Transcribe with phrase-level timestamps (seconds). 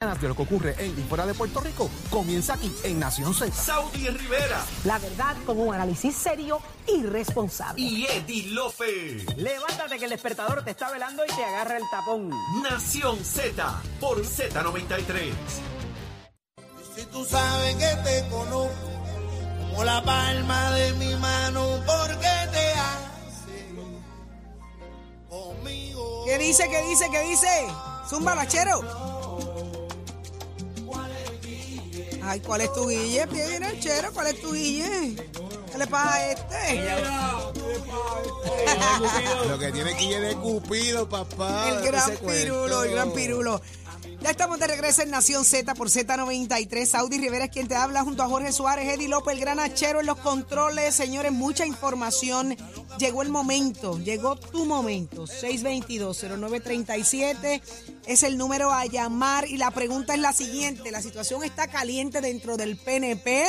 [0.00, 3.52] de lo que ocurre en y fuera de Puerto Rico comienza aquí en Nación Z.
[3.54, 7.82] Saudi Rivera La verdad con un análisis serio y responsable.
[7.82, 9.26] y Eddie Lofe.
[9.36, 12.30] Levántate que el despertador te está velando y te agarra el tapón.
[12.62, 15.32] Nación Z por Z93.
[16.96, 18.72] Si tú sabes que te conozco
[19.68, 23.74] como la palma de mi mano, ¿por qué te haces
[25.28, 26.24] conmigo?
[26.24, 26.70] ¿Qué dice?
[26.70, 27.04] ¿Qué dice?
[27.12, 27.66] ¿Qué dice?
[28.08, 29.09] Zumba lachero.
[32.30, 33.26] Ay, ¿cuál es tu guille?
[33.26, 35.16] Viene el chero, ¿cuál es tu guille?
[35.72, 36.84] ¿Qué le pasa a este?
[39.48, 41.68] Lo que tiene ir de Cupido, papá.
[41.70, 43.60] El gran pirulo, el gran pirulo.
[44.22, 46.84] Ya estamos de regreso en Nación Z por Z93.
[46.84, 50.00] Saudi Rivera es quien te habla junto a Jorge Suárez, Eddie López, el gran achero
[50.00, 50.94] en los controles.
[50.94, 52.54] Señores, mucha información.
[52.98, 55.26] Llegó el momento, llegó tu momento.
[55.26, 57.62] 622-0937
[58.06, 59.48] es el número a llamar.
[59.48, 63.42] Y la pregunta es la siguiente: la situación está caliente dentro del PNP.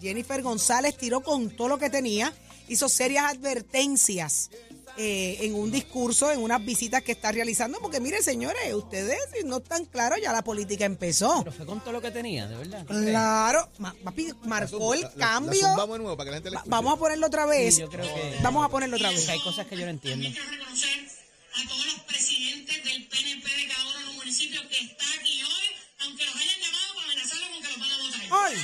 [0.00, 2.32] Jennifer González tiró con todo lo que tenía,
[2.68, 4.50] hizo serias advertencias
[4.96, 9.44] eh, en un discurso, en unas visitas que está realizando, porque miren, señores, ustedes si
[9.44, 11.40] no están claros, ya la política empezó.
[11.44, 12.84] Pero fue con todo lo que tenía, de verdad.
[12.86, 15.62] Claro, ma- papi, marcó el cambio.
[15.62, 16.70] La zumbamos de nuevo para que la gente le Va- escuche.
[16.70, 17.74] Vamos a ponerlo otra vez.
[17.74, 19.28] Sí, yo creo que- Vamos a ponerlo otra vez.
[19.28, 20.28] hay cosas que yo no entiendo.
[20.28, 25.40] A todos los presidentes del PNP de cada uno de los municipios que está aquí
[25.42, 25.66] hoy,
[26.00, 28.20] aunque los hayan llamado para amenazarlos con que los van a votar.
[28.50, 28.56] ¡Ay!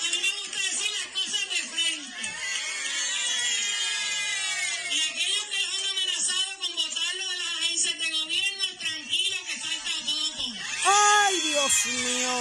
[0.00, 2.24] A mí me gusta decir las cosas de frente.
[4.88, 9.56] Y aquellos que los han amenazado con votarlo de las agencias de gobierno, tranquilos que
[9.60, 10.44] falta poco.
[11.36, 12.32] ¡Ay, Dios mío!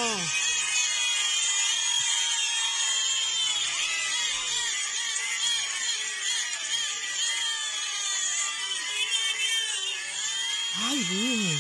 [10.75, 11.59] ¡Ay, bien!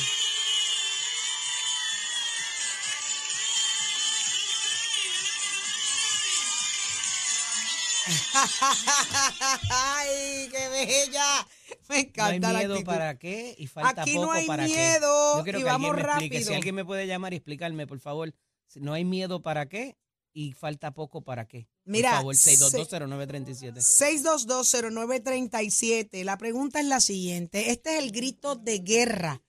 [9.71, 11.45] ¡Ay, qué bella!
[11.89, 12.05] Me No hay
[12.37, 12.91] encanta la miedo actitud.
[12.91, 15.37] para qué y falta Aquí poco no hay para miedo qué.
[15.37, 16.37] Yo quiero y que alguien vamos explique.
[16.37, 16.55] Si rápido.
[16.55, 18.33] alguien me puede llamar y explicarme, por favor.
[18.67, 19.97] Si No hay miedo para qué
[20.33, 21.67] y falta poco para qué.
[21.85, 23.81] Mira, Por favor, se- 6220937.
[23.81, 26.23] 6220937.
[26.23, 27.71] La pregunta es la siguiente.
[27.71, 29.41] Este es el grito de guerra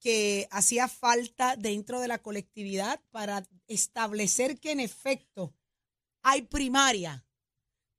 [0.00, 5.54] que hacía falta dentro de la colectividad para establecer que en efecto
[6.22, 7.24] hay primaria.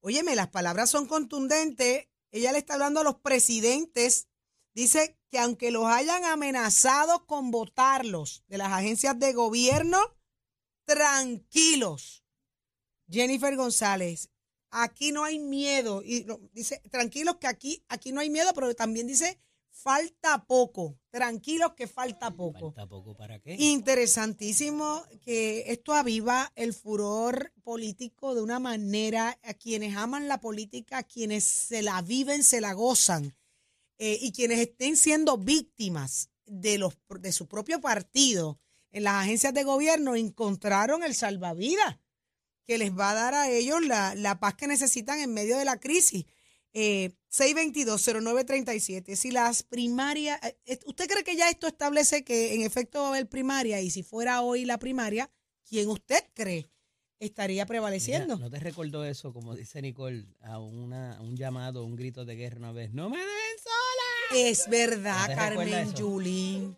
[0.01, 2.07] Óyeme, las palabras son contundentes.
[2.31, 4.27] Ella le está hablando a los presidentes.
[4.73, 9.99] Dice que aunque los hayan amenazado con votarlos de las agencias de gobierno,
[10.85, 12.23] tranquilos.
[13.09, 14.29] Jennifer González,
[14.69, 16.01] aquí no hay miedo.
[16.03, 19.39] Y dice, tranquilos que aquí, aquí no hay miedo, pero también dice,
[19.81, 20.97] falta poco.
[21.09, 22.71] Tranquilos que falta poco.
[22.71, 23.55] Falta poco para qué.
[23.55, 30.99] Interesantísimo que esto aviva el furor político de una manera a quienes aman la política,
[30.99, 33.35] a quienes se la viven, se la gozan,
[33.97, 38.59] eh, y quienes estén siendo víctimas de, los, de su propio partido
[38.91, 41.99] en las agencias de gobierno encontraron el salvavidas
[42.65, 45.65] que les va a dar a ellos la, la paz que necesitan en medio de
[45.65, 46.25] la crisis.
[46.73, 49.15] Eh, 622-0937.
[49.15, 53.09] Si las primarias, eh, ¿usted cree que ya esto establece que en efecto va a
[53.09, 53.81] haber primaria?
[53.81, 55.29] Y si fuera hoy la primaria,
[55.67, 56.71] ¿quién usted cree
[57.19, 58.35] estaría prevaleciendo?
[58.35, 62.25] Mira, ¿No te recordó eso, como dice Nicole, a, una, a un llamado, un grito
[62.25, 62.93] de guerra una vez?
[62.93, 64.49] ¡No me dejen sola!
[64.49, 65.93] Es verdad, ¿No te Carmen?
[65.93, 66.77] Yulín.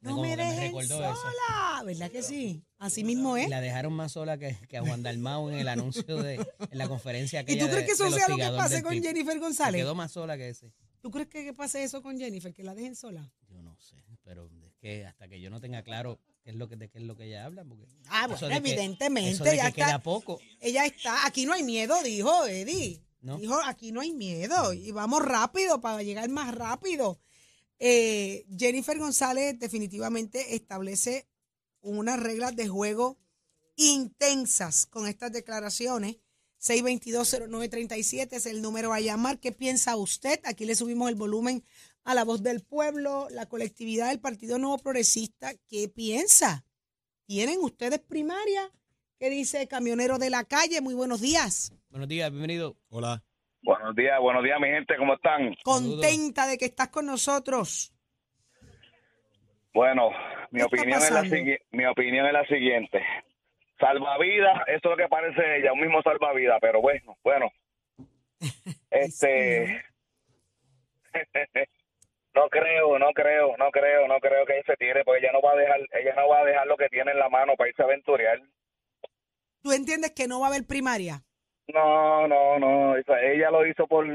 [0.00, 0.96] No me me eso.
[0.96, 1.82] sola.
[1.84, 2.62] ¿Verdad que sí?
[2.78, 3.46] Así mismo es.
[3.46, 6.78] Y la dejaron más sola que, que a Juan Dalmau en el anuncio de en
[6.78, 9.02] la conferencia ¿Y aquella tú crees que eso sea lo que pase con.
[9.02, 9.80] Jennifer Se González?
[9.82, 10.72] quedó más sola que ese.
[11.00, 13.32] ¿Tú crees que, que pase eso con Jennifer, que la dejen sola?
[13.48, 16.68] Yo no sé, pero es que hasta que yo no tenga claro qué es lo
[16.68, 19.56] que de qué es lo que ella habla, porque Ah, bueno, que- evidentemente, eso de
[19.56, 19.86] ya que está.
[19.86, 23.02] queda poco, Ella está, aquí no hay miedo, dijo Eddie.
[23.20, 23.36] ¿no?
[23.36, 27.18] Dijo, aquí no hay miedo y vamos rápido para llegar más rápido.
[27.78, 31.28] Eh, Jennifer González definitivamente establece
[31.80, 33.18] unas reglas de juego
[33.76, 36.16] intensas con estas declaraciones.
[36.60, 39.38] 6220937 es el número a llamar.
[39.38, 40.40] ¿Qué piensa usted?
[40.44, 41.64] Aquí le subimos el volumen
[42.02, 45.54] a la voz del pueblo, la colectividad del Partido Nuevo Progresista.
[45.68, 46.64] ¿Qué piensa?
[47.26, 48.72] ¿Tienen ustedes primaria?
[49.18, 50.80] ¿Qué dice Camionero de la Calle?
[50.80, 51.72] Muy buenos días.
[51.90, 52.76] Buenos días, bienvenido.
[52.88, 53.27] Hola.
[53.62, 55.54] Buenos días, buenos días, mi gente, ¿cómo están?
[55.64, 57.92] Contenta de que estás con nosotros.
[59.74, 60.10] Bueno,
[60.50, 61.22] mi ¿Qué está opinión es la
[61.70, 63.02] mi opinión es la siguiente.
[63.78, 67.50] Salvavidas, eso es lo que parece ella, un mismo salvavidas, pero bueno, bueno.
[68.90, 69.84] Este
[72.34, 75.40] No creo, no creo, no creo, no creo que ella se tire, porque ella no
[75.40, 77.70] va a dejar, ella no va a dejar lo que tiene en la mano para
[77.70, 78.40] irse a aventurear.
[79.60, 81.24] ¿Tú entiendes que no va a haber primaria?
[81.72, 84.06] No, no, no, ella lo hizo por,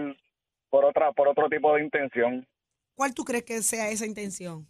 [0.69, 2.47] por otra, por otro tipo de intención.
[2.95, 4.65] ¿Cuál tú crees que sea esa intención?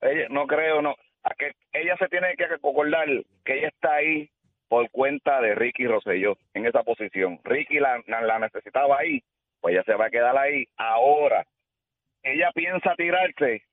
[0.00, 3.06] Ella, no creo, no, a que ella se tiene que acordar
[3.44, 4.30] que ella está ahí
[4.68, 7.38] por cuenta de Ricky Rosselló en esa posición.
[7.44, 9.22] Ricky la, la, necesitaba ahí,
[9.60, 10.66] pues ella se va a quedar ahí.
[10.76, 11.46] Ahora,
[12.22, 13.64] ella piensa tirarse.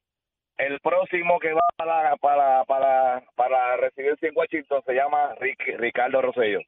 [0.57, 6.21] El próximo que va para, para, para, para recibirse en Washington se llama Ricky, Ricardo
[6.21, 6.59] Rosselló.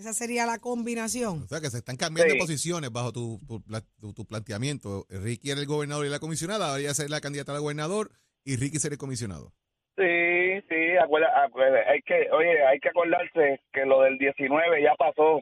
[0.00, 1.42] Esa sería la combinación.
[1.42, 2.38] O sea, que se están cambiando Sí.
[2.38, 5.04] de posiciones bajo tu, tu, pla- tu- tu planteamiento.
[5.10, 8.10] Ricky era el gobernador y la comisionada, ahora ella ser la candidata al gobernador
[8.42, 9.52] y Ricky ser el comisionado.
[9.98, 14.94] Sí, sí, acuerda, acuerda, hay que, oye, hay que acordarse que lo del 19 ya
[14.96, 15.40] pasó.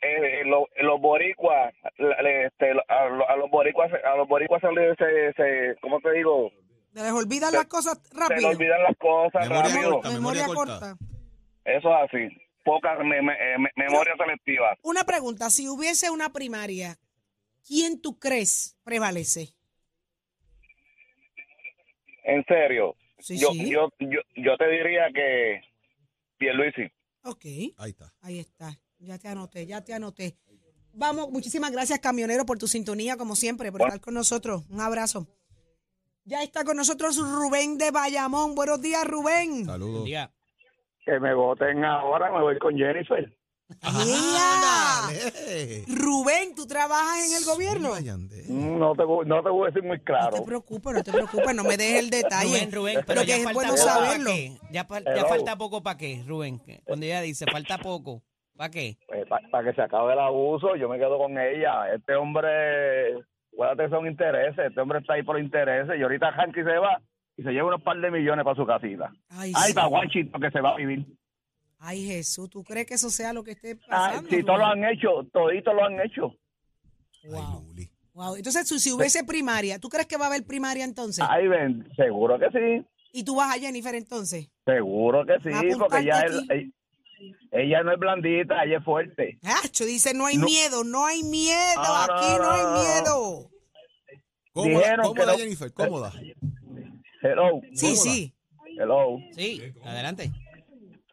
[0.00, 5.32] Eh, lo- los boricuas, este, a, a los boricuas, a los boricuas se, les- se,
[5.32, 6.52] se- ¿cómo te digo?
[6.94, 8.48] ¿Se les olvidan las cosas Se les rápido?
[8.50, 9.90] olvidan las cosas Memoria rápido.
[9.94, 10.08] corta.
[10.10, 10.96] Memoria memoria corta.
[11.64, 12.45] Eso es así.
[12.66, 14.76] Poca me- me- eh, me- memoria selectiva.
[14.82, 16.98] Una pregunta, si hubiese una primaria,
[17.64, 19.54] ¿quién tú crees prevalece?
[22.24, 22.96] En serio.
[23.20, 23.70] Sí, yo, sí.
[23.70, 25.60] yo, yo, yo te diría que
[26.38, 26.90] Pierluisi.
[27.22, 27.44] Ok,
[27.78, 28.12] Ahí está.
[28.20, 28.76] ahí está.
[28.98, 30.36] Ya te anoté, ya te anoté.
[30.92, 34.64] Vamos, muchísimas gracias, camionero, por tu sintonía, como siempre, por estar con nosotros.
[34.70, 35.28] Un abrazo.
[36.24, 38.56] Ya está con nosotros Rubén de Bayamón.
[38.56, 39.64] Buenos días, Rubén.
[39.66, 40.08] Saludos.
[41.06, 43.32] Que me voten ahora, me voy con Jennifer.
[43.80, 45.84] Dale.
[45.88, 47.90] Rubén, ¿tú trabajas en el gobierno?
[48.48, 50.36] No te, voy- no te voy a decir muy No claro.
[50.36, 52.48] te preocupes, no te preocupes, no me dejes el detalle.
[52.48, 54.30] Rubén, Rubén, pero que ya es falta bueno saberlo.
[54.88, 55.14] para.
[55.16, 56.60] Ya, falta poco para qué, Rubén.
[56.84, 58.22] Cuando ella dice falta poco,
[58.56, 58.96] ¿para qué?
[59.28, 61.92] para Pues, que se acabe el abuso, yo me quedo con ella.
[61.94, 63.14] Este hombre,
[63.52, 64.66] acuérdate, son intereses.
[64.68, 65.98] Este hombre está ahí por intereses.
[65.98, 67.00] Y ahorita Hanky se va
[67.36, 69.12] y se lleva unos par de millones para su casita.
[69.28, 69.74] Ay, Ay, sí.
[69.74, 71.06] para Washington que se va a vivir.
[71.78, 74.30] Ay, Jesús, ¿tú crees que eso sea lo que esté Ah, pasando?
[74.30, 76.34] si todos lo han hecho, toditos lo han hecho.
[77.28, 77.64] Wow.
[78.14, 78.36] Wow.
[78.36, 81.22] Entonces, si, hubiese primaria, ¿tú crees que va a haber primaria entonces?
[81.28, 82.86] Ay, ven, seguro que sí.
[83.12, 84.48] ¿Y tú vas a Jennifer entonces?
[84.64, 86.72] Seguro que sí, porque ya él-
[87.50, 89.38] ella, no es blandita, ella es fuerte.
[89.42, 90.46] Hacho, dice, no hay No.
[90.46, 93.50] miedo, no hay miedo, no, aquí no, no, hay no, miedo.
[94.52, 96.12] Cómoda, Dijeron que cómoda no- Jennifer, cómoda.
[97.32, 98.34] Hello, Sí, sí.
[98.78, 99.18] hello.
[99.32, 100.30] Sí, adelante.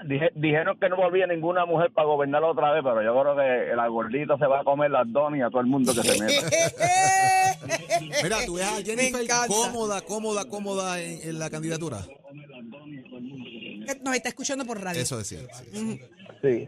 [0.05, 3.71] Dije- dijeron que no volvía ninguna mujer para gobernar otra vez, pero yo creo que
[3.71, 6.21] el gordito se va a comer las donas y a todo el mundo que se
[6.21, 6.47] meta.
[8.23, 11.99] Mira, tú ves a Jennifer cómoda, cómoda, cómoda en, en la candidatura.
[14.03, 15.01] Nos está escuchando por radio.
[15.01, 15.39] Eso decía.
[15.71, 16.01] sí.
[16.41, 16.67] Sí.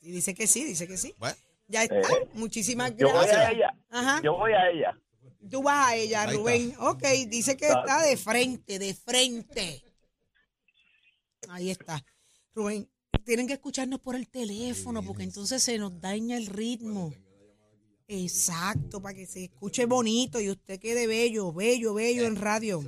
[0.00, 1.14] Y dice que sí, dice que sí.
[1.18, 1.36] Bueno,
[1.68, 1.96] Ya está.
[1.96, 3.50] Eh, Muchísimas Yo voy a gracias.
[3.52, 3.74] ella.
[3.90, 4.20] Ajá.
[4.24, 4.98] Yo voy a ella.
[5.52, 6.74] Tú vas a ella, Ahí Rubén.
[6.78, 9.84] Ok, dice que está de frente, de frente.
[11.50, 12.02] Ahí está.
[12.54, 12.88] Rubén,
[13.26, 17.12] tienen que escucharnos por el teléfono porque entonces se nos daña el ritmo.
[18.08, 22.82] Exacto, para que se escuche bonito y usted quede bello, bello, bello en radio.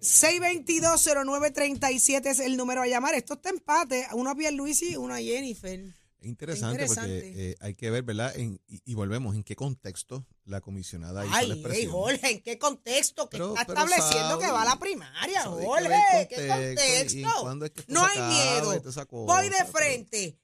[0.00, 3.16] 622-0937 es el número a llamar.
[3.16, 4.06] Esto está empate.
[4.12, 6.03] Uno a Pierluisi y uno a Jennifer.
[6.24, 7.20] Es interesante, Interesante.
[7.26, 8.34] porque eh, hay que ver, ¿verdad?
[8.36, 11.92] En- y, y volvemos, ¿en qué contexto la comisionada hizo la hey, expresión?
[11.92, 13.28] Jorge, ¿en qué contexto?
[13.28, 16.26] Que Pero- está pero estableciendo sabe- que va a la primaria, Jorge.
[16.28, 17.18] ¿Qué contexto y- contexto?
[17.18, 18.66] y cuándo es que esto no hay miedo.
[19.10, 20.38] Voy de pero- frente.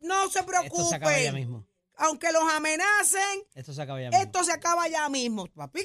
[0.00, 0.52] No se Esto
[0.88, 1.34] se acaba ya preocupen.
[1.34, 1.66] mismo.
[2.00, 4.22] Aunque los amenacen, Esto se acaba ya mismo.
[4.24, 5.46] esto se acaba ya mismo.
[5.48, 5.80] Papi,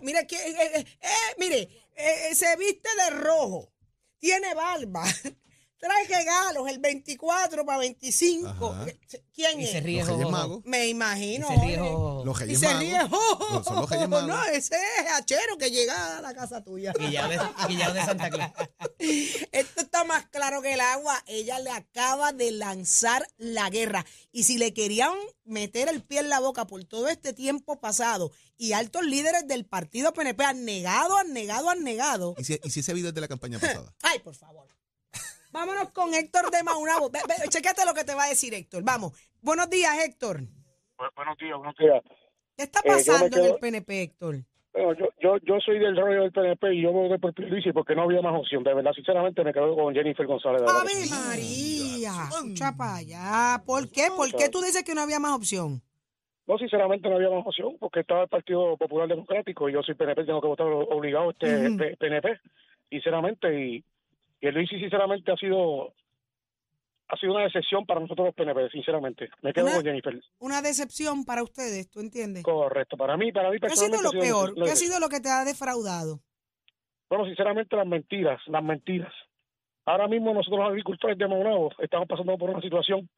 [0.00, 1.58] mire, que, eh, eh, eh, mire
[1.94, 3.70] eh, eh, se viste de rojo.
[4.18, 5.04] Tiene barba.
[5.78, 8.48] Trae regalos el 24 para 25.
[8.48, 8.86] Ajá.
[9.32, 9.84] ¿Quién Y se es?
[9.84, 9.98] ríe.
[10.00, 10.30] Los Reyes jojojo.
[10.30, 10.64] Magos.
[10.64, 11.46] Me Y imagino.
[11.48, 11.76] se ríe.
[11.76, 12.80] Los Y Reyes se Magos.
[12.82, 12.98] ríe.
[13.52, 14.28] Los- son los Reyes Magos.
[14.28, 16.92] No, ese es hachero que llega a la casa tuya.
[16.98, 17.06] De,
[17.68, 18.44] Guillao de Santa Cruz.
[19.52, 21.22] Esto está más claro que el agua.
[21.26, 24.04] Ella le acaba de lanzar la guerra.
[24.32, 25.12] Y si le querían
[25.44, 29.64] meter el pie en la boca por todo este tiempo pasado y altos líderes del
[29.64, 32.34] partido PNP han negado, han negado, han negado.
[32.38, 33.94] ¿Y si, y si ese video es de la campaña pasada?
[34.02, 34.66] Ay, por favor.
[35.50, 37.10] Vámonos con Héctor de Maunabo.
[37.10, 38.82] Ve, ve, Chécate lo que te va a decir Héctor.
[38.84, 39.12] Vamos.
[39.40, 40.40] Buenos días, Héctor.
[41.16, 42.02] buenos días, buenos días.
[42.56, 44.36] ¿Qué está Eh, yo me pasando en quedo- el PNP, Héctor?
[44.72, 47.94] Bueno, yo, yo, yo soy del rollo del PNP y yo voté por Pierluisi porque
[47.94, 48.62] no había más opción.
[48.62, 50.60] De verdad, sinceramente, me quedo con Jennifer González.
[50.60, 51.08] de verdad Ave.
[51.28, 52.12] María.
[52.30, 53.62] Escucha para allá.
[53.64, 54.08] ¿Por qué?
[54.14, 55.82] ¿Por qué tú dices que no había más opción?
[56.46, 59.94] No, sinceramente, no había más opción porque estaba el Partido Popular Democrático y yo soy
[59.94, 61.76] PNP, tengo que votar obligado este Ujú.
[61.76, 62.40] P- PNP,
[62.90, 63.60] sinceramente.
[63.60, 63.84] Y,
[64.40, 65.92] y Luis, sinceramente, ha sido
[67.10, 69.30] ha sido una decepción para nosotros los PNP, sinceramente.
[69.40, 70.20] Me quedo Una- con Jennifer.
[70.40, 72.42] Una decepción para ustedes, ¿tú entiendes?
[72.42, 72.98] Correcto.
[72.98, 74.02] Para mí, para mí ¿Qué ha sido personalmente.
[74.02, 74.64] lo ha sido peor?
[74.66, 76.20] ¿Qué ha sido lo que te ha defraudado?
[77.08, 79.12] Bueno, sinceramente, las mentiras, las mentiras.
[79.86, 83.08] Ahora mismo nosotros los agricultores de Maunabo estamos pasando por una situación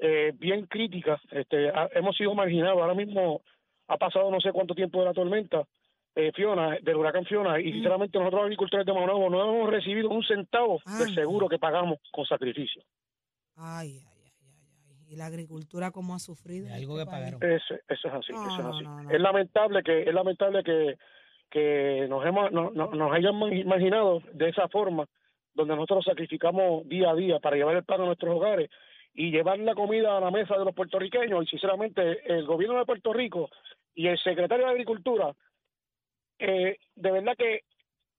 [0.00, 1.20] eh, bien crítica.
[1.30, 2.80] Este, ha- hemos sido marginados.
[2.82, 3.42] Ahora mismo
[3.86, 5.62] ha pasado no sé cuánto tiempo de la tormenta
[6.20, 10.08] eh, Fiona, del huracán Fiona, y sinceramente nosotros los agricultores de Maunabo no hemos recibido
[10.10, 11.14] un centavo del Anda.
[11.14, 12.82] seguro que pagamos con sacrificio.
[13.56, 14.56] Ay, ay, ay, ay,
[14.88, 15.12] ay.
[15.12, 16.66] ¿Y la agricultura cómo ha sufrido?
[16.66, 17.42] De algo este que pagaron.
[17.42, 18.84] Eso, eso es así, No, eso es así.
[18.84, 19.10] no, no.
[19.10, 20.96] Es lamentable que es lamentable que,
[21.50, 25.06] que nos hemos no- no- nos hayan ma- imaginado de esa forma,
[25.54, 28.70] donde nosotros sacrificamos día a día para llevar el pan a nuestros hogares
[29.14, 31.44] y llevar la comida a la mesa de los puertorriqueños.
[31.44, 33.50] Y sinceramente, el gobierno de Puerto Rico
[33.94, 35.32] y el secretario de Agricultura,
[36.38, 37.60] eh, de verdad que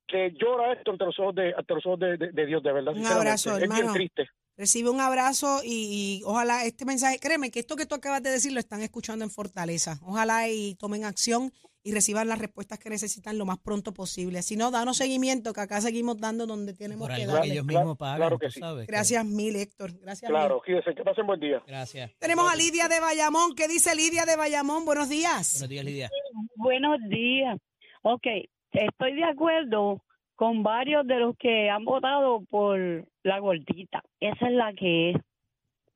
[0.07, 2.71] que llora esto ante los ojos de ante los ojos de, de- de Dios, de
[2.73, 2.95] verdad.
[2.95, 3.93] Un abrazo, es bien hermano.
[3.93, 4.27] triste.
[4.57, 8.31] Recibe un abrazo y, y ojalá este mensaje, créeme que esto que tú acabas de
[8.31, 9.99] decir lo están escuchando en Fortaleza.
[10.01, 14.41] Ojalá y tomen acción y reciban las respuestas que necesitan lo más pronto posible.
[14.41, 17.63] Si no, danos seguimiento, que acá seguimos dando donde tenemos Por que que ellos Claro,
[17.65, 18.59] mismos pagan, claro que tú sí.
[18.59, 18.85] sabes.
[18.87, 19.91] que- Gracias mil, Héctor.
[20.01, 20.37] Gracias mil.
[20.39, 21.61] Claro, fíjense, que pasen buen día.
[21.67, 22.11] Gracias.
[22.17, 23.53] Tenemos a Lidia de Bayamón.
[23.55, 24.83] ¿Qué dice Lidia de Bayamón?
[24.85, 25.53] Buenos días.
[25.53, 26.09] Buenos días, Lidia.
[26.55, 27.59] Buenos días.
[28.01, 28.25] Ok,
[28.71, 30.03] estoy de acuerdo
[30.35, 32.79] con varios de los que han votado por
[33.23, 34.01] la gordita.
[34.19, 35.17] Esa es la que es.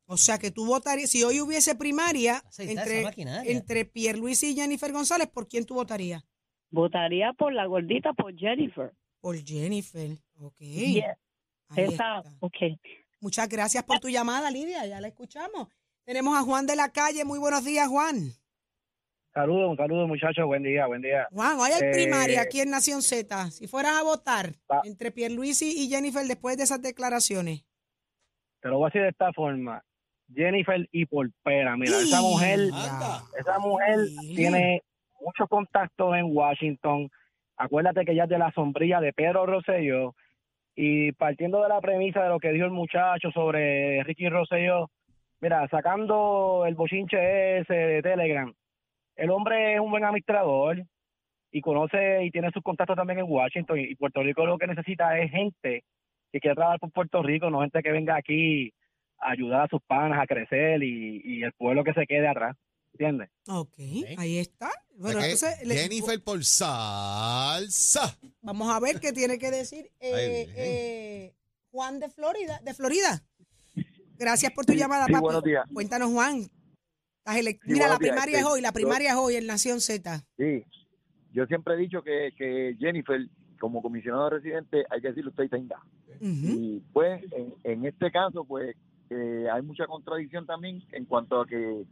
[0.06, 3.06] O sea que tú votarías, si hoy hubiese primaria esa entre,
[3.46, 6.24] entre Pierluisi y Jennifer González, ¿por quién tú votarías?
[6.70, 8.92] Votaría por la gordita, por Jennifer.
[9.22, 10.18] Por Jennifer.
[10.40, 10.60] Ok.
[10.60, 11.06] Yes.
[11.70, 12.24] Ahí Esa, está.
[12.42, 12.58] ok.
[13.22, 14.86] Muchas gracias por tu llamada, Lidia.
[14.86, 15.70] Ya la escuchamos.
[16.04, 17.24] Tenemos a Juan de la calle.
[17.24, 18.34] Muy buenos días, Juan.
[19.34, 21.28] Saludos, saludos muchachos, buen día, buen día.
[21.32, 23.50] Juan, hoy hay Eh, primaria aquí en Nación Z.
[23.50, 24.82] Si fueras a votar Va.
[24.84, 27.66] entre Pierluisi y Jennifer después de esas declaraciones.
[28.62, 29.84] Te lo voy a decir de esta forma.
[30.34, 32.60] Jennifer y Porpera, mira, esa mujer,
[33.40, 33.98] esa mujer
[34.36, 34.82] tiene
[35.20, 37.10] muchos contactos en Washington.
[37.58, 40.16] Acuérdate que ella es de la sombrilla de Pedro Rosselló.
[40.76, 44.90] Y partiendo de la premisa de lo que dijo el muchacho sobre Ricky Rosselló,
[45.40, 48.52] mira, sacando el bochinche ese de Telegram,
[49.16, 50.84] el hombre es un buen administrador
[51.52, 53.80] y conoce y tiene sus contactos también en Washington.
[53.80, 55.84] Y Puerto Rico lo que necesita es gente
[56.32, 58.74] que quiera trabajar por Puerto Rico, no gente que venga aquí
[59.20, 62.56] a ayudar a sus panas a crecer y, y el pueblo que se quede atrás.
[62.94, 63.30] ¿Entiendes?
[63.48, 63.74] Ok,
[64.18, 64.70] ahí está.
[64.98, 68.18] Bueno, entonces le- Jennifer por salsa.
[68.42, 71.34] vamos a ver qué tiene que decir eh, eh,
[71.72, 72.60] Juan de Florida.
[72.64, 73.24] De Florida.
[74.18, 75.24] Gracias por tu llamada, sí, papi.
[75.24, 75.66] buenos días.
[75.74, 76.44] Cuéntanos, Juan.
[77.66, 80.24] Mira, la primaria es este, hoy, la primaria es hoy en Nación Z.
[80.38, 80.64] Sí,
[81.32, 83.20] yo siempre he dicho que, que Jennifer,
[83.60, 85.80] como comisionado residente, hay que decirle usted tenga.
[86.20, 88.76] Y pues, en, en este caso, pues,
[89.10, 91.86] eh, hay mucha contradicción también en cuanto a que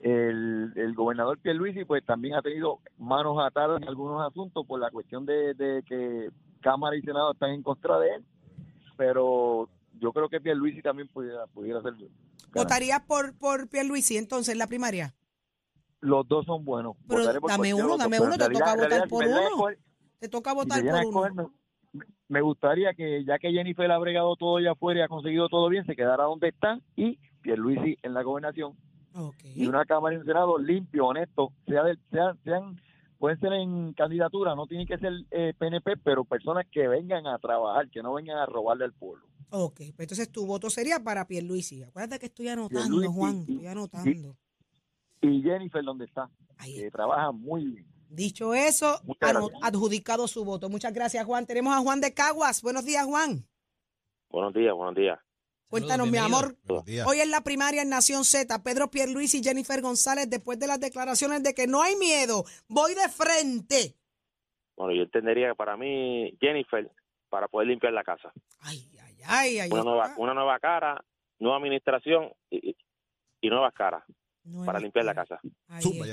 [0.00, 4.90] el, el gobernador Pierluisi, pues, también ha tenido manos atadas en algunos asuntos por la
[4.90, 8.24] cuestión de, de que Cámara y Senado están en contra de él,
[8.96, 9.68] pero
[10.00, 11.94] yo creo que Pierluisi también pudiera, pudiera ser
[12.54, 15.14] ¿Votarías por, por Pierluisi entonces en la primaria?
[16.04, 16.96] los dos son buenos.
[17.08, 19.66] Pero por dame uno, dame uno, te toca votar por uno.
[20.18, 21.52] Te toca votar por uno.
[22.28, 25.68] me, gustaría que ya que Jennifer ha bregado todo allá afuera y ha conseguido todo
[25.68, 28.76] bien, se quedara donde está y Pierluisi en la gobernación
[29.54, 32.80] y una Cámara y un Senado limpio, honesto, sea del, sean, sean,
[33.24, 37.38] pueden ser en candidatura, no tienen que ser eh, PNP, pero personas que vengan a
[37.38, 39.26] trabajar, que no vengan a robarle al pueblo.
[39.48, 41.82] Ok, pues entonces tu voto sería para Pierluisi.
[41.84, 44.36] Acuérdate que estoy anotando, Pierluisi Juan, y- estoy anotando.
[45.22, 46.28] Y Jennifer, donde está,
[46.62, 47.86] que trabaja muy bien.
[48.10, 49.00] Dicho eso,
[49.62, 50.68] adjudicado su voto.
[50.68, 51.46] Muchas gracias, Juan.
[51.46, 52.60] Tenemos a Juan de Caguas.
[52.60, 53.46] Buenos días, Juan.
[54.28, 55.18] Buenos días, buenos días.
[55.80, 56.56] Cuéntanos, mi amor.
[57.06, 60.78] Hoy en la primaria en Nación Z, Pedro Pierluisi y Jennifer González, después de las
[60.80, 63.96] declaraciones de que no hay miedo, voy de frente.
[64.76, 66.90] Bueno, yo entendería que para mí, Jennifer,
[67.28, 68.32] para poder limpiar la casa.
[69.26, 71.04] Ay, ay, una, nueva, una nueva cara,
[71.38, 72.76] nueva administración y, y-
[73.40, 74.02] y nuevas caras
[74.66, 75.40] para limpiar la casa.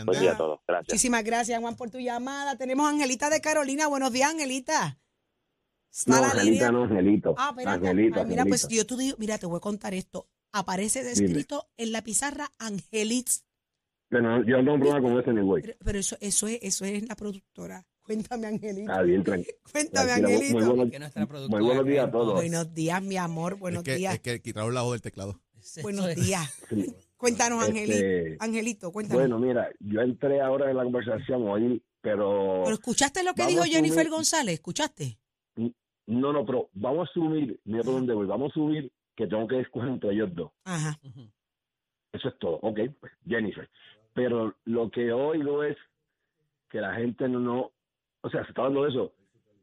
[0.06, 0.60] Buen día a todos.
[0.68, 0.88] Gracias.
[0.94, 2.58] Muchísimas gracias, Juan, por tu llamada.
[2.58, 3.88] Tenemos a Angelita de Carolina.
[3.88, 4.98] Buenos días, Angelita.
[5.92, 7.36] Está No, la Angelita, no, Angelito.
[7.38, 7.88] Ah, espérate.
[7.90, 8.84] Angelito, Ay, mira, pues Angelito.
[8.90, 10.30] yo te digo, mira, te voy a contar esto.
[10.54, 11.10] Aparece Dime.
[11.12, 13.44] descrito en la pizarra Angelitz,
[14.10, 15.64] Pero yo no problema con ese ni güey.
[15.64, 17.86] pero, pero eso, eso es, eso es la productora.
[18.04, 18.92] Cuéntame, Angelita.
[18.92, 19.58] Está bien, tranquilo.
[19.72, 20.54] Cuéntame, Angelito.
[20.54, 22.34] Muy, buenos, muy buenos días a todos.
[22.34, 23.58] Buenos días, mi amor.
[23.58, 24.14] Buenos es que, días.
[24.16, 25.40] Es que quitaron la voz del teclado.
[25.84, 26.50] Buenos días.
[27.16, 28.44] Cuéntanos, Este, Angelito.
[28.44, 29.22] Angelito, cuéntanos.
[29.22, 32.62] Bueno, mira, yo entré ahora en la conversación hoy, pero...
[32.64, 34.56] pero escuchaste lo que dijo Jennifer González.
[34.56, 35.20] ¿Escuchaste?
[35.56, 39.48] No, no, pero vamos a subir, mira por dónde voy, vamos a subir que tengo
[39.48, 40.52] que escoger entre ellos dos.
[40.66, 40.98] Ajá.
[42.12, 42.60] Eso es todo.
[42.62, 43.70] Ok, pues Jennifer.
[44.14, 45.78] Pero lo que oigo es
[46.70, 47.72] que la gente no, no
[48.22, 49.14] o sea, se está hablando de eso.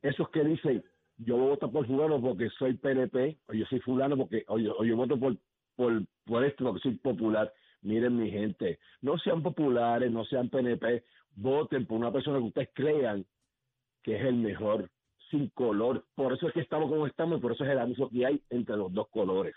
[0.02, 0.85] Esos que dicen,
[1.18, 4.85] yo voto por fulano porque soy PNP, o yo soy fulano porque, o yo, o
[4.85, 5.37] yo voto por,
[5.76, 7.52] por, por esto porque soy popular.
[7.83, 11.04] Miren mi gente, no sean populares, no sean PNP,
[11.37, 13.25] voten por una persona que ustedes crean
[14.02, 14.90] que es el mejor,
[15.30, 16.06] sin color.
[16.14, 18.42] Por eso es que estamos como estamos y por eso es el anuncio que hay
[18.50, 19.54] entre los dos colores.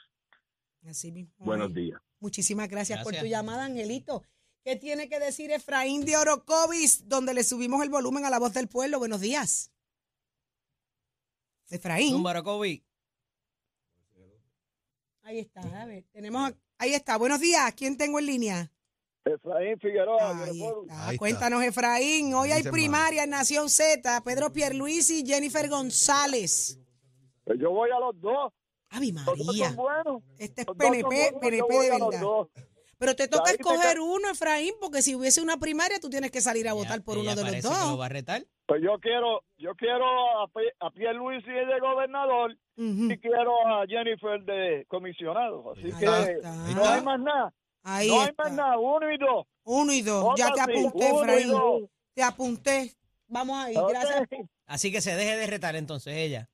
[0.88, 1.34] Así mismo.
[1.40, 2.02] Buenos días.
[2.20, 4.24] Muchísimas gracias, por tu llamada, Angelito.
[4.64, 8.54] ¿Qué tiene que decir Efraín de Orocovis, donde le subimos el volumen a la voz
[8.54, 9.00] del pueblo?
[9.00, 9.72] Buenos días.
[11.70, 12.14] Efraín.
[12.14, 12.82] Número COVID.
[15.24, 17.18] Ahí está, a ver, tenemos, ahí está.
[17.18, 18.72] Buenos días, ¿quién tengo en línea?
[19.26, 20.44] Efraín Figueroa.
[20.44, 20.74] Ahí está.
[20.90, 21.18] Ahí está.
[21.18, 22.34] Cuéntanos, Efraín.
[22.34, 24.22] Hoy hay primaria en Nación Z.
[24.24, 26.80] Pedro Pierluisi y Jennifer González.
[27.44, 28.52] Pues yo voy a los dos.
[28.92, 29.76] Dos María.
[30.38, 32.22] Este es Los PNP, buenos, PNP de verdad.
[32.98, 36.40] Pero te toca te escoger uno, Efraín, porque si hubiese una primaria, tú tienes que
[36.42, 38.00] salir a votar por uno de los lo dos.
[38.00, 38.44] va a retar.
[38.68, 40.44] Pues yo quiero, yo quiero a,
[40.82, 45.72] a Pierluisi de gobernador y quiero a Jennifer de comisionado.
[45.72, 46.54] Así Ahí que está.
[46.76, 47.54] no hay más nada.
[47.84, 48.44] Ahí no hay está.
[48.44, 48.78] más nada.
[48.78, 49.46] Uno y dos.
[49.64, 50.34] Uno y dos.
[50.38, 51.48] Ya te sí, apunté, Efraín.
[51.50, 51.82] dos.
[52.14, 52.92] Te apunté.
[53.28, 53.90] Vamos ahí, Ok.
[53.90, 54.22] gracias.
[54.66, 56.48] Así que se deje de retar entonces ella.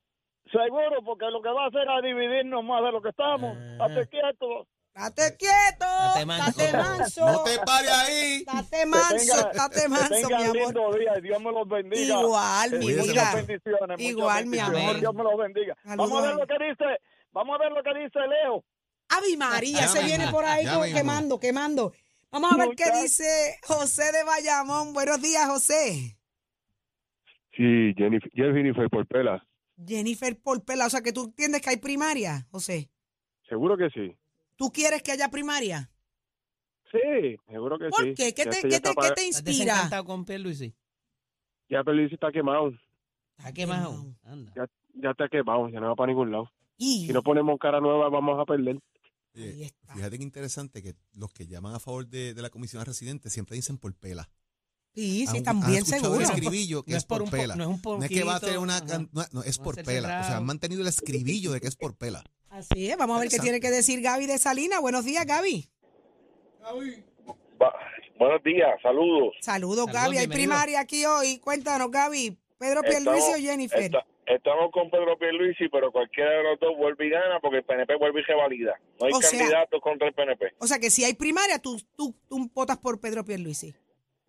[0.50, 3.56] Seguro, porque lo que va a hacer es dividirnos más de lo que estamos.
[3.80, 4.66] Hazte quieto.
[4.94, 5.84] Estate quieto.
[6.06, 6.48] Estate manso.
[6.60, 7.26] Estate manso.
[7.26, 8.38] No te pares ahí.
[8.38, 10.56] Estate manso, tenga- estate que manso, mi amor.
[10.56, 12.20] lindo día y Dios me los bendiga.
[12.20, 13.34] Igual, mi vida.
[13.34, 14.98] bendiciones, Igual, mi amor.
[14.98, 15.76] Dios me los bendiga.
[15.84, 16.10] Saludos.
[16.10, 16.84] Vamos a ver lo que dice,
[17.32, 18.64] vamos a ver lo que dice Leo.
[19.08, 21.92] Avi María, Ya se viene por ahí como quemando, quemando.
[22.30, 24.92] Vamos a ver qué dice José de Bayamón.
[24.92, 26.18] Buenos días, José.
[27.56, 29.44] Sí, Jennifer, Jennifer Porpela.
[29.86, 32.90] Jennifer Porpela, o sea que tú entiendes que hay primaria, José.
[33.48, 34.14] Seguro que sí.
[34.56, 35.90] ¿Tú quieres que haya primaria?
[36.90, 38.14] Sí, seguro que ¿Por sí.
[38.14, 38.34] qué?
[38.34, 39.54] ¿Qué Ya te, qué te, qué te ¿Estás inspira?
[39.74, 40.74] desencantado con Pierluisi?
[41.68, 42.72] Ya Pierluisi está quemado.
[43.38, 44.04] Está quemado.
[44.24, 44.52] Anda.
[44.56, 46.50] Ya, ya está quemado, ya no va para ningún lado.
[46.76, 48.78] Y Si no ponemos cara nueva, vamos a perder.
[49.94, 53.56] Fíjate que interesante que los que llaman a favor de, de la comisión residente siempre
[53.56, 54.28] dicen por pela.
[54.94, 56.20] sí, sí, Han- también han escuchado seguro.
[56.20, 57.54] el escribillo que No es, por po- pela.
[57.56, 58.80] no es un es que va a poquito, una...
[58.80, 60.20] No, no, es No por pela.
[60.20, 62.24] O sea, han mantenido el escribillo de que es por pela.
[62.50, 64.80] Así es, vamos a ver qué tiene que decir Gaby de Salina.
[64.80, 65.68] Buenos días, Gaby.
[68.18, 69.34] Buenos días, saludos.
[69.40, 70.18] Saludos, Saludos, Gaby.
[70.18, 71.38] Hay primaria aquí hoy.
[71.38, 72.36] Cuéntanos, Gaby.
[72.58, 73.80] ¿Pedro Pierluisi o Jennifer?
[73.82, 77.64] esta- estamos con Pedro Pierluisi, pero cualquiera de los dos vuelve y gana porque el
[77.64, 78.74] PNP vuelve y revalida.
[79.00, 80.52] No hay O sea- candidatos contra el PNP.
[80.58, 83.74] O sea que si hay primaria, tú, tú, tú votas por Pedro Pierluisi.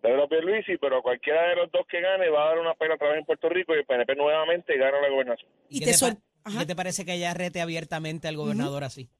[0.00, 3.08] Pedro Pierluisi, pero cualquiera de los dos que gane va a dar una pela otra
[3.10, 5.50] vez en Puerto Rico y el PNP nuevamente gana la gobernación.
[5.68, 6.16] Y ¿Qué te pa- sor-
[6.58, 9.10] ¿Qué te parece que ella rete abiertamente al gobernador así?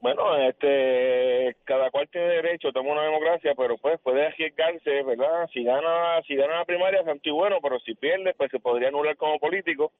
[0.00, 5.48] Bueno, este, cada cual tiene derecho, en una democracia, pero pues puede arriesgarse, ¿verdad?
[5.52, 8.88] Si gana, si gana la primaria, santo y bueno, pero si pierde, pues se podría
[8.88, 9.90] anular como político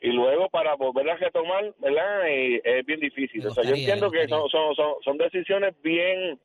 [0.00, 2.26] y luego para volver a retomar, ¿verdad?
[2.28, 3.42] Y es bien difícil.
[3.42, 6.38] Me o sea, yo entiendo que son, son, son, son decisiones bien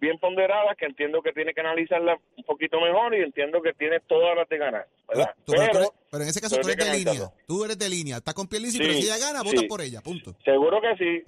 [0.00, 4.00] bien ponderadas que entiendo que tiene que analizarlas un poquito mejor y entiendo que tiene
[4.00, 5.34] todas las de ganar, ¿verdad?
[5.44, 7.30] Tú- pero, Pero, en ese caso tú eres de línea.
[7.46, 8.16] Tú eres de línea.
[8.18, 9.46] Estás con Pierluisi, Sí, pero si ella gana, sí.
[9.56, 10.00] vota por ella.
[10.02, 10.34] Punto.
[10.44, 11.24] Seguro que sí.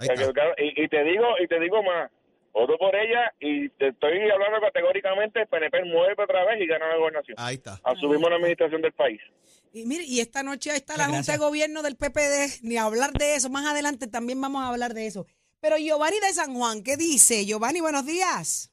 [0.58, 2.10] Y, y te digo y te digo más.
[2.52, 6.88] Voto por ella y te estoy hablando categóricamente, el PNP mueve otra vez y gana
[6.88, 7.36] la gobernación.
[7.38, 7.78] Ahí está.
[7.84, 9.20] Asumimos la administración del país.
[9.72, 11.38] Y mire, y esta noche está la Junta de.
[11.38, 13.48] Gobierno del PPD, ni hablar de eso.
[13.50, 15.26] Más adelante también vamos a hablar de eso.
[15.60, 17.44] Pero Giovanni de San Juan, ¿qué dice?
[17.44, 18.70] Giovanni, buenos días.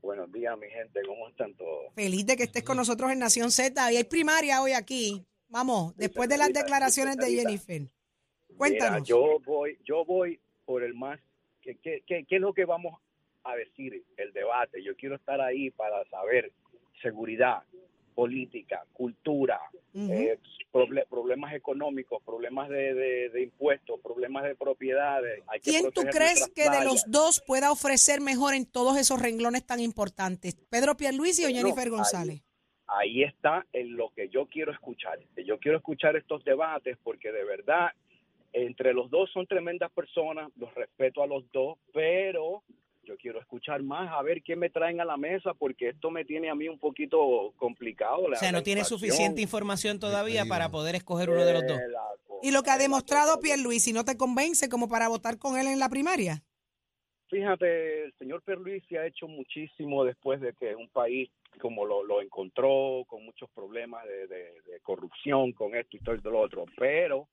[0.00, 1.92] Buenos días, mi gente, ¿cómo están todos?
[1.94, 3.92] Feliz de que estés con nosotros en Nación Z.
[3.92, 5.26] Y hay primaria hoy aquí.
[5.48, 7.32] Vamos, después de las declaraciones de.
[7.32, 7.80] Jennifer.
[7.80, 7.92] Mira,
[8.56, 9.08] Cuéntanos.
[9.08, 11.18] yo voy, yo voy por el más,
[11.60, 12.98] ¿qué, qué, qué, qué es lo que vamos
[13.42, 14.04] a decir?
[14.16, 14.82] El debate.
[14.82, 16.52] Yo quiero estar ahí para saber
[17.02, 17.64] seguridad,
[18.20, 19.58] política, cultura,
[19.94, 20.38] eh,
[20.70, 25.42] proble- problemas económicos, problemas de, de- de impuestos, problemas de propiedades.
[25.46, 28.98] Hay que ¿Quién tú proteger crees que de los dos pueda ofrecer mejor en todos
[28.98, 30.54] esos renglones tan importantes?
[30.68, 32.42] ¿Pedro Pierluisi o Bueno, Jennifer González?
[32.92, 35.18] ahí está en lo que yo quiero escuchar.
[35.46, 37.88] Yo quiero escuchar estos debates porque de verdad
[38.52, 42.62] entre los dos son tremendas personas, los respeto a los dos, pero
[43.10, 46.24] yo quiero escuchar más a ver qué me traen a la mesa porque esto me
[46.24, 48.22] tiene a mí un poquito complicado.
[48.22, 51.80] O sea, no tiene suficiente información todavía para poder escoger uno de los dos.
[52.42, 55.80] Y lo que ha demostrado Pierluisi no te convence como para votar con él en
[55.80, 56.42] la primaria.
[57.28, 62.22] Fíjate, el señor Perluisi ha hecho muchísimo después de que un país como lo, lo
[62.22, 66.64] encontró con muchos problemas de, de- de corrupción, con esto y todo y lo otro,
[66.78, 67.28] pero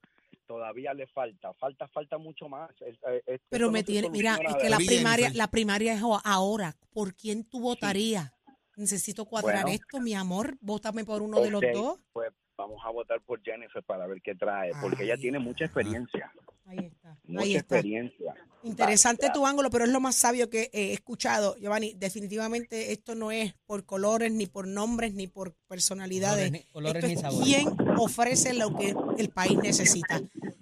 [0.47, 2.71] todavía le falta, falta, falta mucho más.
[2.81, 6.75] Es- eh, Pero me tiene, mira, es que la primaria, la primaria es ahora.
[6.93, 8.31] ¿Por quién tú votarías?
[8.75, 9.75] Necesito cuadrar Bueno.
[9.75, 10.57] esto, mi amor.
[10.61, 11.99] Vótame por uno de los dos.
[12.13, 16.31] Pues vamos a votar por Jennifer para ver qué trae, porque ella tiene mucha experiencia.
[16.65, 17.17] Ahí está.
[17.23, 17.75] Mucha Ahí está.
[17.77, 18.35] experiencia.
[18.63, 21.93] Interesante tu ángulo, pero es lo más sabio que he escuchado, Giovanni.
[21.93, 26.49] Definitivamente esto no es por colores, ni por nombres, ni por personalidades.
[26.49, 27.47] Colores ni- colores Esto ni es sabores.
[27.47, 30.21] quién ofrece lo que el país necesita.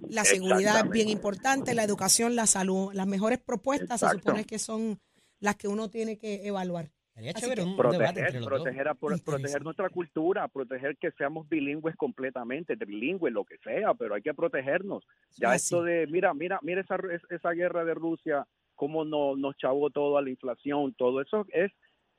[0.10, 2.94] La seguridad es bien importante, la educación, la salud.
[2.94, 4.30] Las mejores propuestas se Exacto.
[4.30, 5.00] supone que son
[5.40, 6.90] las que uno tiene que evaluar.
[7.16, 8.60] Así chévere que- proteger, entre los dos.
[8.62, 13.94] proteger, a- pro- proteger nuestra cultura, proteger que seamos bilingües completamente, trilingües, lo que sea,
[13.94, 15.06] pero hay que protegernos.
[15.38, 15.90] Ya Ah, esto sí.
[15.92, 16.98] de, mira, mira, mira esa,
[17.30, 21.72] esa guerra de Rusia, cómo nos, nos chavó todo a la inflación, todo eso es,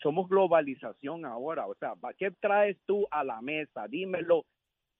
[0.03, 3.87] somos globalización ahora, o sea, ¿pa- ¿qué traes tú a la mesa?
[3.88, 4.46] Dímelo,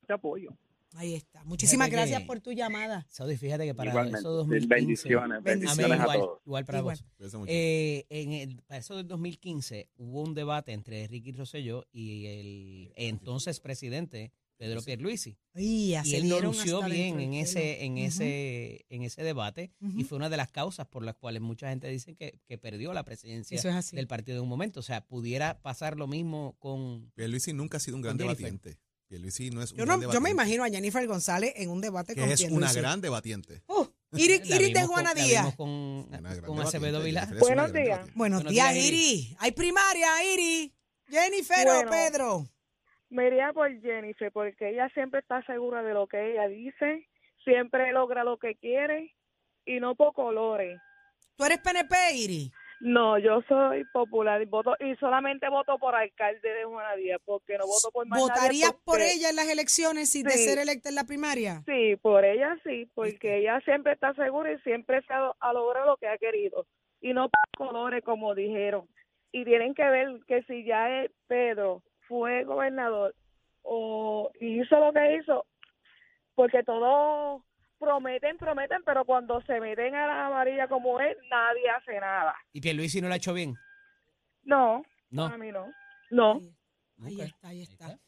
[0.07, 0.51] te apoyo.
[0.95, 1.45] Ahí está.
[1.45, 3.07] Muchísimas Fíjate gracias que- por tu llamada.
[3.11, 4.21] Saudi, fíjate que para Igualmente.
[4.21, 4.75] eso 2015...
[4.75, 6.41] Bendiciones, A mí bendiciones a igual, todos.
[6.47, 6.99] igual para Igual.
[7.19, 7.35] vos.
[7.49, 12.93] Eh, en el, para eso del 2015 hubo un debate entre Ricky Rosselló y el
[12.97, 15.37] entonces presidente Pedro Pierluisi.
[15.55, 18.03] Y, Y él lo dieron lució bien en ese, en Ujú.
[18.05, 20.05] ese, en ese debate y Ujú.
[20.05, 23.05] fue una de las causas por las cuales mucha gente dice que, que perdió la
[23.05, 23.97] presidencia Eso es así.
[23.97, 24.81] del partido en un momento.
[24.81, 28.79] O sea, pudiera pasar lo mismo con Pierluisi nunca ha sido un gran debatiente.
[29.09, 32.15] Pierluisi no es un Yo, no, yo me imagino a Jennifer González en un debate
[32.15, 33.63] que con es una gran debatiente.
[33.69, 35.55] Uh, Iris, de con- Juana Díaz.
[35.57, 36.09] con,
[36.45, 37.03] con Acevedo.
[37.03, 37.29] Vilá.
[37.39, 38.15] Buenos días.
[38.15, 39.37] Buenos, días, días, Iris.
[39.39, 40.73] Hay primaria, Iris.
[41.09, 41.91] Jennifer o.
[41.91, 42.47] Pedro.
[43.11, 47.07] Me iría por Jennifer porque ella siempre está segura de lo que ella dice,
[47.45, 49.15] siempre logra lo que quiere
[49.65, 50.81] y no por colores.
[51.37, 52.51] ¿Tú eres PNP, Iris?
[52.81, 57.57] No, yo soy popular y voto y solamente voto por alcalde de Juana Díaz porque
[57.57, 60.45] no voto por más ¿Votarías por ella en las elecciones si de Sí.
[60.45, 61.63] ser electa en la primaria?
[61.65, 65.87] Sí, por ella sí, porque ella siempre está segura y siempre se ha, ha logrado
[65.87, 66.67] lo que ha querido
[67.01, 68.87] y no por colores como dijeron.
[69.33, 70.87] Y tienen que ver que si ya
[71.29, 73.15] Pedro fue gobernador
[73.63, 75.47] o hizo lo que hizo,
[76.35, 77.43] porque todos
[77.79, 82.35] prometen, prometen, pero cuando se meten a la amarilla como es, nadie hace nada.
[82.53, 83.55] Y Pierluisi no lo ha hecho bien.
[84.45, 85.25] No, No.
[85.27, 85.67] a mí no.
[86.11, 86.41] No.
[87.05, 87.99] Ahí está, ahí está.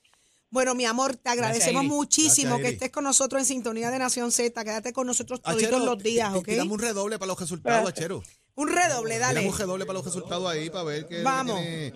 [0.50, 4.32] Bueno, mi amor, te agradecemos muchísimo Gracias, que estés con nosotros en Sintonía de Nación
[4.32, 4.64] Z.
[4.64, 6.46] Quédate con nosotros todos los días, ¿ok?
[6.46, 8.22] Tiramos un redoble para los resultados, Achero.
[8.58, 9.46] Un redoble, dale.
[9.48, 11.60] Un redoble para los resultados ahí para ver qué Vamos.
[11.60, 11.92] tiene-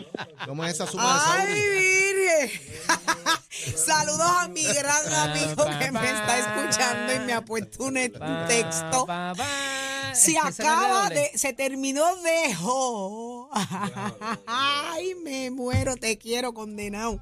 [0.46, 1.55] cómo es esa suma de ¡Ay.
[1.55, 2.51] Virgen!
[3.77, 7.94] Saludos a mi gran amigo que me está escuchando y me ha puesto un
[8.46, 9.07] texto.
[10.14, 13.51] Se Ese no es acaba de, se terminó de jo.
[14.46, 17.20] Ay, me muero, te quiero, condenado.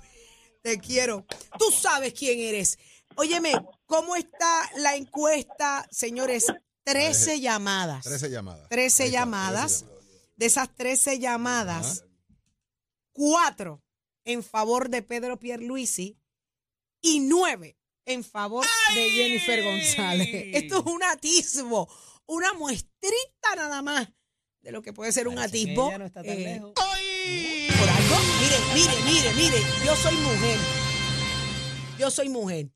[0.62, 1.24] Te quiero.
[1.58, 2.78] Tú sabes quién eres.
[3.16, 3.52] Óyeme,
[3.86, 6.44] ¿cómo está la encuesta, señores?
[6.84, 8.04] 13 llamadas.
[8.04, 8.68] 13 llamadas.
[8.68, 9.84] 13 Ahí está, llamadas.
[10.36, 12.04] De esas 13 llamadas,
[13.12, 13.82] cuatro
[14.24, 16.18] en favor de Pedro Pierluisi
[17.02, 20.28] y nueve en favor de Jennifer González.
[20.54, 21.88] Esto es un atisbo,
[22.26, 24.08] una muestrita nada más
[24.62, 25.88] de lo que puede ser un Parece que atisbo.
[25.88, 26.72] ella no está tan eh, lejos.
[26.72, 30.58] por algo, mire, mire, mire, mire, yo soy mujer.
[31.98, 32.70] Yo soy mujer.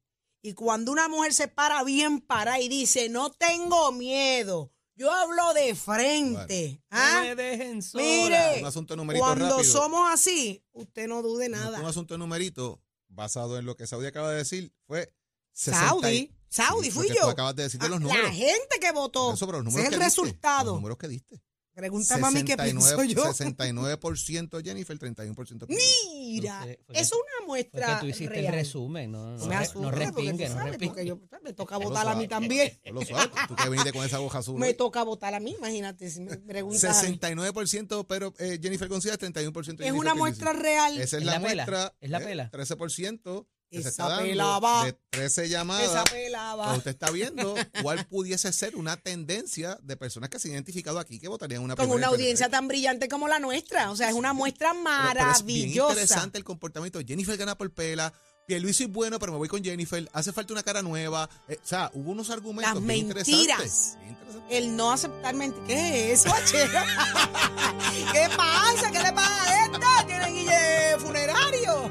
[0.46, 5.54] Y cuando una mujer se para bien para y dice, no tengo miedo, yo hablo
[5.54, 6.82] de frente.
[6.90, 7.12] ¿ah?
[7.14, 8.04] No me dejen sola.
[8.04, 9.64] Mire, Un asunto de numerito cuando rápido.
[9.72, 11.88] somos así, usted no dude Un nada.
[11.88, 15.14] asunto de numerito basado en lo que Saudi acaba de decir fue
[15.54, 17.14] 60 Saudi, y- Saudi, fui yo.
[17.22, 18.24] tú acabas de decir de los Ah, números.
[18.24, 19.32] La gente que votó.
[19.32, 20.64] Eso, pero los Ese números es el que diste, resultado.
[20.72, 21.42] Los números que diste.
[21.74, 23.24] Pregúntame a mí qué pienso yo.
[23.24, 26.08] 69% Jennifer, 31% Pierluisi.
[26.40, 28.46] Mira, No sé, fue que- es una muestra que tú hiciste real.
[28.46, 30.88] el resumen, no, no, No me re- asustes, no porque tú respingue, no sabes, respingue.
[30.88, 32.78] porque yo- me toca votar a mí también.
[32.84, 33.30] ponlo suave.
[33.48, 34.58] Tú que viniste con esa hoja azul.
[34.58, 34.74] Me hoy.
[34.74, 37.08] toca votar a mí, imagínate, si me preguntas a mí.
[37.18, 40.94] 69% pero eh, Jennifer González, 31% Es Jennifer una muestra real.
[40.94, 41.94] Esa es, Es la, la pela, muestra.
[42.00, 42.50] es la eh, pela.
[42.50, 44.84] 13% que se Esa está dando pela va.
[44.84, 45.88] de 13 llamadas.
[45.90, 46.66] Esa pela va.
[46.66, 50.98] Pues usted está viendo cuál pudiese ser una tendencia de personas que se han identificado
[50.98, 53.90] aquí que votarían una Con una audiencia tan brillante como la nuestra.
[53.90, 54.84] O sea, es una muestra Pero-
[55.14, 55.90] pero es bien maravillosa.
[55.92, 57.00] interesante el comportamiento.
[57.06, 58.12] Jennifer gana por pela.
[58.46, 60.06] Pierluisi es bueno, pero me voy con Jennifer.
[60.12, 61.30] Hace falta una cara nueva.
[61.48, 63.96] Eh, o sea, hubo unos argumentos Las bien mentiras.
[64.02, 64.18] Bien.
[64.50, 65.66] El no aceptar mentiras.
[65.66, 66.34] ¿Qué es eso?
[68.12, 68.90] ¿Qué pasa?
[68.92, 70.06] ¿Qué le pasa a esta?
[70.06, 71.90] ¿Tiene guille funerario?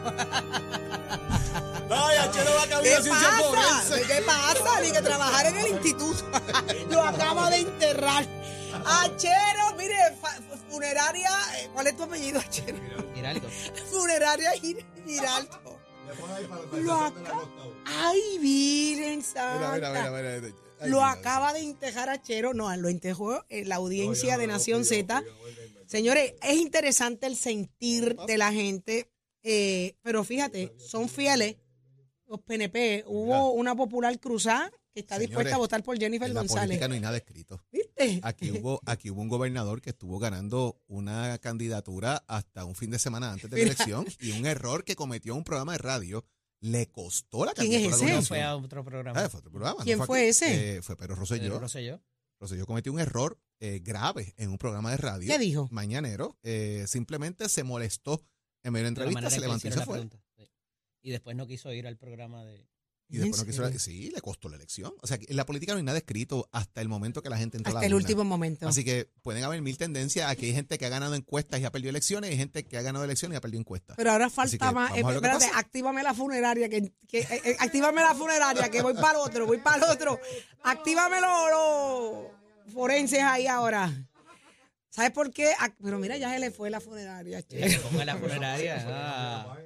[1.95, 3.43] Ay, Achero va a ¿Qué cambiar ciencia pasa?
[3.83, 4.07] forense.
[4.07, 4.81] ¿Qué pasa?
[4.81, 6.25] Ni que trabajar en el instituto.
[6.89, 8.25] Lo acaba de enterrar.
[8.85, 9.95] Achero, mire,
[10.69, 11.29] funeraria.
[11.59, 12.77] eh, ¿Cuál es tu apellido, Achero?
[13.13, 13.47] Giraldo.
[13.91, 15.79] Funeraria Gir- Giraldo.
[16.73, 17.49] Lo acaba-
[17.85, 19.73] Ay, miren, santa.
[19.75, 20.55] Mira, mira, mira, mira.
[20.79, 21.11] Ay, lo mira.
[21.11, 25.23] acaba de intejar a Chero, no, lo entejó en la audiencia de Nación Z.
[25.87, 29.09] Señores, es interesante el sentir de la gente,
[29.43, 31.57] eh, pero fíjate, son fieles
[32.27, 33.03] los PNP.
[33.07, 36.65] Hubo una popular cruzada que está Señores, dispuesta a votar por Jennifer En la González.
[36.67, 37.63] política no hay nada escrito.
[37.71, 38.19] ¿Viste?
[38.23, 42.99] Aquí hubo, aquí hubo un gobernador que estuvo ganando una candidatura hasta un fin de
[42.99, 43.73] semana antes de la Mira.
[43.73, 46.25] elección y un error que cometió en un programa de radio
[46.59, 48.11] le costó la ¿Quién es candidatura.
[48.11, 48.27] a la ese?
[48.27, 49.19] Fue a otro programa.
[49.19, 49.79] Ah, fue otro programa.
[49.79, 50.77] no ¿Quién fue ese?
[50.77, 51.41] Eh, fue Pedro Rosselló.
[51.43, 52.01] Pedro Rosselló.
[52.39, 55.27] Rosselló cometió un error eh, grave en un programa de radio.
[55.27, 55.67] ¿Qué dijo?
[55.71, 56.37] Mañanero.
[56.43, 58.21] Eh, simplemente se molestó
[58.63, 59.93] en medio de la entrevista, se levantó y se fue.
[59.93, 60.22] pregunta.
[61.03, 62.65] Y después no quiso ir al programa de...
[63.09, 64.91] Y después no ¿En quiso, sí, le costó la elección.
[65.01, 67.37] O sea, que en la política no hay nada escrito hasta el momento que la
[67.37, 68.03] gente entró a Hasta la el urna.
[68.05, 68.67] último momento.
[68.67, 70.31] Así que pueden haber mil tendencias.
[70.31, 72.75] Aquí hay gente que ha ganado encuestas y ha perdido elecciones, y hay gente que
[72.77, 73.97] ha ganado elecciones y ha perdido encuestas.
[73.97, 74.91] Pero ahora falta más.
[74.91, 76.69] a que espérate, actívame la funeraria.
[76.69, 79.91] Que, que, eh, eh, actívame la funeraria, que voy para el otro, voy para el
[79.91, 80.19] otro.
[80.63, 83.93] Actívame los, forenses ahí ahora.
[84.89, 85.51] ¿Sabes por qué?
[85.83, 87.43] Pero mira, ya se le fue la funeraria.
[87.43, 88.85] Que se ponga la funeraria.
[88.87, 89.57] Ah.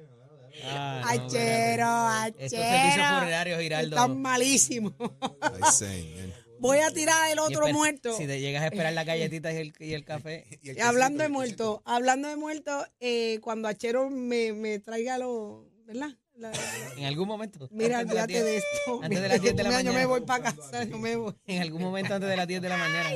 [0.64, 3.18] Ah, no, Achero, Estos servicios achero.
[3.20, 3.96] funerarios, Giraldo.
[3.96, 4.92] Están malísimos.
[5.40, 6.34] Ay, señor.
[6.60, 8.16] Voy a tirar el otro muerto.
[8.16, 10.46] Si te llegas a esperar las galletitas y el, y el café.
[10.62, 16.10] Y hablando de muerto, hablando de muerto, eh, cuando Achero me, me traiga los, ¿verdad?
[16.34, 16.52] La-
[16.96, 17.68] En algún momento.
[17.72, 19.00] mira, antes de las olvídate 10 de esto.
[19.02, 19.90] Antes de las 10 de la mañana.
[19.90, 21.34] Yo me voy para casa, yo me voy.
[21.46, 23.10] En algún momento antes de las 10 de la mañana.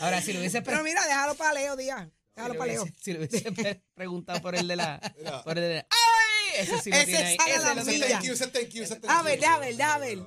[0.00, 2.08] Ahora, si lo hubiese Pero mira, déjalo para Leo, Díaz.
[2.34, 2.82] Déjalo si, para le Leo.
[2.82, 5.00] hubiese, si le hubiese pre- preguntado por el de la.
[5.44, 6.19] Por el de la ¡Ay!
[6.58, 7.36] Ese sí lo Ese tiene ahí.
[7.38, 9.10] a Ese la lo tiene Thank you, thank you, thank you.
[9.10, 10.18] A ver, déjame ver, déjame ver.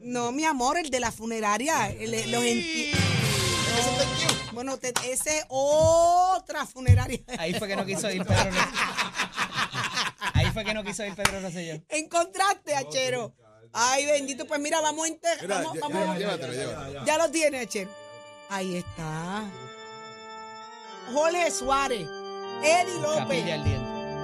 [0.00, 1.90] No, mi amor, el de la funeraria.
[1.90, 7.20] el de los enti- No, Bueno, te- ese es otra funeraria.
[7.38, 8.60] Ahí fue que no quiso ir Pedro Rosselló.
[10.34, 11.82] Ahí fue que no quiso ir Pedro Rosselló.
[11.88, 13.34] Encontraste, Achero.
[13.72, 15.42] Ay, bendito, pues mira, vamos a enterrar.
[15.42, 16.18] Mira, Vamos.
[17.06, 17.90] Ya lo tiene, Achero.
[18.48, 19.44] Ahí está.
[21.12, 22.06] Jorge Suárez,
[22.62, 23.44] Eddie López.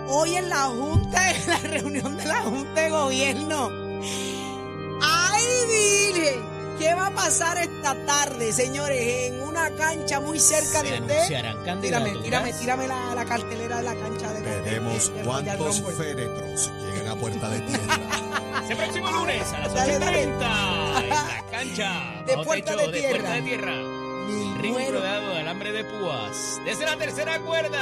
[0.08, 3.70] Hoy en la Junta, en la reunión de la Junta de Gobierno.
[5.02, 6.56] ¡Ay, Virgen!
[6.78, 9.00] ¿Qué va a pasar esta tarde, señores?
[9.32, 11.26] En una cancha muy cerca Se de usted.
[11.80, 15.82] Tírame, tírame, tírame la, la cartelera de la cancha de Veremos de- de- de cuántos
[15.96, 17.98] féretros llegan a puerta de tierra.
[18.64, 20.26] Ese próximo lunes a las Dale, dale.
[20.26, 22.22] 8.30 en la cancha.
[22.26, 23.32] De Puerta techo de de Puerta Tierra.
[23.32, 23.72] de Tierra.
[24.28, 25.08] El ring de
[25.40, 26.60] alambre de púas.
[26.64, 27.78] Desde la tercera cuerda.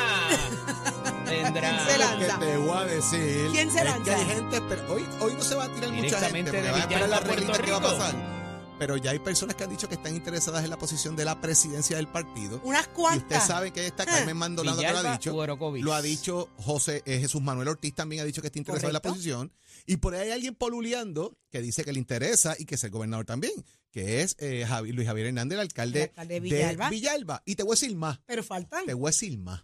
[1.25, 1.71] Tendrá.
[1.71, 2.39] ¿Quién se Lo lanza?
[2.39, 4.05] que te voy a decir ¿Quién se es lanza?
[4.05, 6.71] que hay gente, pero hoy, hoy no se va a tirar mucha gente, porque de
[6.71, 8.35] van a esperar la Villalba, reglita que va a pasar.
[8.77, 11.41] Pero ya hay personas que han dicho que están interesadas en la posición de la
[11.41, 12.61] presidencia del partido.
[12.65, 13.47] Unas Y usted cuantas.
[13.47, 15.81] sabe que está Carmen Maldonado que lo ha Villalba dicho.
[15.85, 18.95] Lo ha dicho José eh, Jesús Manuel Ortiz también ha dicho que está interesado en
[18.95, 19.53] la posición.
[19.87, 22.91] Y por ahí hay alguien poluleando que dice que le interesa y que es el
[22.91, 23.53] gobernador también,
[23.93, 26.91] que es eh, Javi- Luis Javier Hernández, el alcalde, El alcalde de Villalba.
[26.91, 27.43] Villalba.
[27.47, 28.87] Y te voy a decir más, Pero faltan.
[28.87, 29.63] te voy a decir más.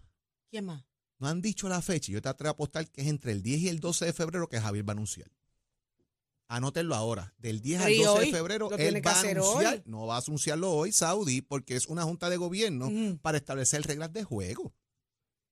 [0.50, 0.84] ¿Quién más?
[1.20, 3.42] No han dicho la fecha y yo te atrevo a apostar que es entre el
[3.42, 5.30] 10 y el 12 de febrero que Javier va a anunciar.
[6.48, 7.32] Anótenlo ahora.
[7.38, 8.26] Del 10 al Pero ¿y 12 hoy?
[8.26, 9.74] de febrero él va a anunciar.
[9.74, 9.82] hoy.
[9.84, 12.90] No va a anunciarlo hoy, Saudi, porque es una junta de gobierno
[13.22, 14.72] para establecer reglas de juego.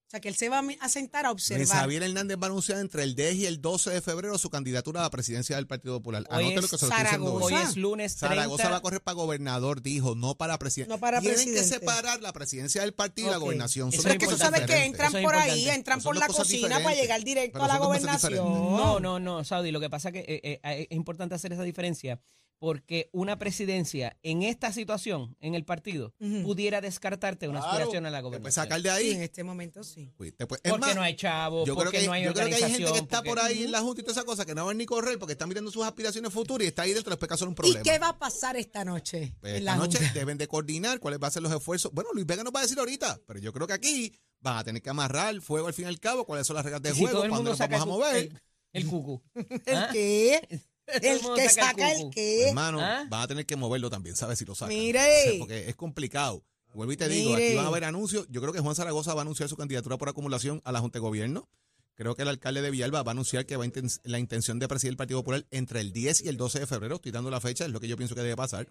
[0.08, 1.82] O sea, que él se va a sentar a Luis observar.
[1.82, 5.00] Javier Hernández va a anunciar entre el 10 y el 12 de febrero su candidatura
[5.00, 6.24] a la presidencia del Partido Popular.
[6.30, 7.44] Hoy Anótelo es que se lo estoy Zaragoza.
[7.44, 7.52] hoy.
[7.52, 8.34] Hoy es lunes 30.
[8.36, 10.94] Zaragoza va a correr para gobernador, dijo, no para presidente.
[10.94, 11.60] No para Tienen presidente.
[11.60, 13.90] que separar la presidencia del partido y la gobernación.
[13.90, 16.46] Eso Pero es que tú sabes que entran es por ahí, entran por la cocina
[16.56, 16.84] diferentes.
[16.84, 18.46] para llegar directo a la gobernación.
[18.46, 19.72] No, no, no, Saudi.
[19.72, 22.18] Lo que pasa es que eh, eh, eh, es importante hacer esa diferencia
[22.58, 27.72] porque una presidencia en esta situación, en el partido, pudiera descartarte una Claro.
[27.74, 28.52] aspiración a la gobernación.
[28.64, 29.22] sacar de Sí, en ahí.
[29.24, 30.12] este momento sí.
[30.16, 32.24] Pues, te puedes- es Porque más, no hay chavos, yo creo, porque que, no hay
[32.24, 34.12] yo creo que hay gente que organización, está por ahí en la Junta y toda
[34.12, 36.82] esa cosa que no van ni correr porque están mirando sus aspiraciones futuras y está
[36.82, 37.82] ahí dentro después que son un ¿Y problema.
[37.82, 39.34] qué va a pasar esta noche?
[39.40, 40.12] Pues en esta la noche Junta?
[40.14, 41.92] deben de coordinar cuáles van a ser los esfuerzos.
[41.92, 44.64] Bueno, Luis Vega nos va a decir ahorita, pero yo creo que aquí van a
[44.64, 46.90] tener que amarrar el fuego al fin y al cabo, cuáles son las reglas de
[46.90, 48.16] Y si juego, cuándo nos vamos a mover.
[48.16, 48.40] El,
[48.72, 49.22] el cucu.
[49.64, 49.88] ¿El ¿Ah?
[49.92, 50.60] qué?
[51.02, 52.48] El que saca el qué.
[52.48, 53.04] Hermano, ¿Ah?
[53.08, 54.38] van a tener que moverlo también, ¿sabes?
[54.38, 54.74] Si lo sacan.
[54.74, 55.36] Mire.
[55.38, 56.42] Porque es complicado.
[56.74, 57.46] Vuelvo y te digo, Mire.
[57.48, 58.26] aquí van a haber anuncios.
[58.30, 60.98] Yo creo que Juan Zaragoza va a anunciar su candidatura por acumulación a la Junta
[60.98, 61.48] de Gobierno.
[61.94, 64.58] Creo que el alcalde de Villalba va a anunciar que va a inten- la intención
[64.60, 66.96] de presidir el Partido Popular entre el 10 y el 12 de febrero.
[66.96, 68.68] Estoy dando la fecha, es lo que yo pienso que debe pasar.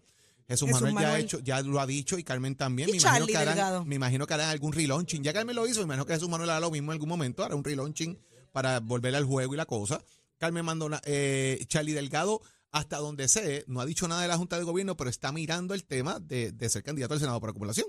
[0.47, 2.88] Jesús, Jesús Manuel, Ya, ha hecho, ya lo ha dicho y Carmen también.
[2.88, 5.21] ¿Y me, imagino que harán, me imagino que harán algún relaunching.
[5.23, 7.43] Ya Carmen lo hizo, me imagino que Jesús Manuel hará lo mismo en algún momento.
[7.43, 8.17] Hará un relaunching
[8.53, 10.01] para volver al juego y la cosa.
[10.38, 14.58] Carmen Mandona, eh, Charlie Delgado, hasta donde sé, no ha dicho nada de la Junta
[14.58, 17.88] de Gobierno, pero está mirando el tema de, de ser candidato al Senado por acumulación.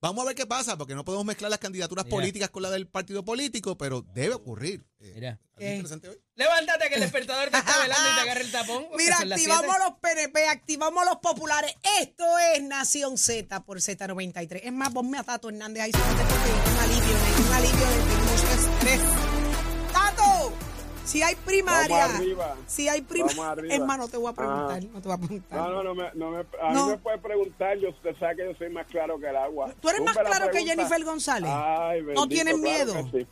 [0.00, 2.14] Vamos a ver qué pasa, porque no podemos mezclar las candidaturas Mira.
[2.14, 4.84] políticas con la del partido político, pero debe ocurrir.
[5.00, 5.30] Eh, Mira.
[5.30, 5.70] ¿algo ¿Qué?
[5.72, 6.20] interesante hoy?
[6.34, 8.86] Levántate que el despertador te está velando y te agarra el tapón.
[8.98, 11.74] Mira, activamos los PNP, activamos los populares.
[12.00, 14.60] Esto es Nación Z por Z93.
[14.64, 18.72] Es más, ponme a Tato Hernández ahí solamente porque un alivio, un alivio de mucho
[18.74, 19.23] estrés.
[21.04, 22.56] Si hay primaria, Vamos arriba.
[22.66, 23.74] si hay primaria, Vamos arriba.
[23.74, 24.88] es más, no te voy a preguntar, Ah.
[24.92, 25.58] no te voy a preguntar.
[25.58, 26.86] No, no, no, me, no me, a No.
[26.86, 29.72] mí me puede preguntar, yo, usted sabe que yo soy más claro que el agua.
[29.80, 30.64] ¿Tú eres más claro que.
[30.64, 31.50] Jennifer González?
[31.52, 33.08] Ay, ¿No bendito, tienes claro miedo?
[33.12, 33.26] sí.